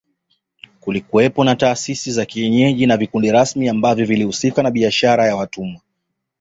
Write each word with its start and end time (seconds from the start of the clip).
Kulikuwepo 0.79 1.43
na 1.43 1.55
taasisi 1.55 2.11
za 2.11 2.25
kienyeji 2.25 2.85
na 2.85 2.97
vikundi 2.97 3.31
rasmi 3.31 3.69
ambavyo 3.69 4.05
vilihusika 4.05 4.63
na 4.63 4.71
biashara 4.71 5.25
ya 5.25 5.35
watumwa 5.35 5.81